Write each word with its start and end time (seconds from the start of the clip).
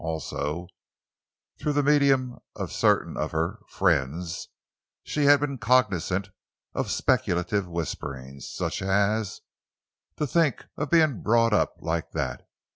Also—through 0.03 1.73
the 1.73 1.83
medium 1.83 2.39
of 2.55 2.71
certain 2.71 3.15
of 3.17 3.33
her 3.33 3.59
"friends," 3.69 4.47
she 5.03 5.25
had 5.25 5.39
become 5.41 5.59
cognizant 5.59 6.29
of 6.73 6.89
speculative 6.89 7.67
whisperings, 7.67 8.49
such 8.49 8.81
as: 8.81 9.41
"To 10.17 10.25
think 10.25 10.65
of 10.75 10.89
being 10.89 11.21
brought 11.21 11.53
up 11.53 11.75
like 11.81 12.13
that? 12.13 12.49